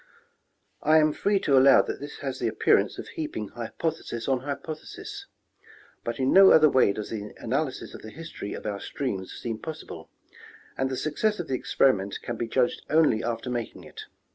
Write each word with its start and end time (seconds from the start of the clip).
I 0.81 0.97
am 0.97 1.13
free 1.13 1.39
to 1.41 1.55
allow 1.55 1.83
that 1.83 1.99
this 1.99 2.17
has 2.21 2.39
the 2.39 2.47
appearance 2.47 2.97
of 2.97 3.07
heaping 3.09 3.49
hypothesis 3.49 4.27
on 4.27 4.39
hypothesis; 4.39 5.27
but 6.03 6.17
in 6.17 6.33
no 6.33 6.49
other 6.49 6.71
way 6.71 6.91
does 6.91 7.11
the 7.11 7.35
analysis 7.37 7.93
of 7.93 8.01
the 8.01 8.09
history 8.09 8.53
of 8.55 8.65
our 8.65 8.79
streams 8.79 9.31
seem 9.33 9.59
possible, 9.59 10.09
and 10.75 10.89
the 10.89 10.97
success 10.97 11.39
of 11.39 11.49
the 11.49 11.53
experiment 11.53 12.19
can 12.23 12.35
be 12.35 12.47
judged 12.47 12.81
only 12.89 13.23
after 13.23 13.51
making 13.51 13.83
it. 13.83 14.05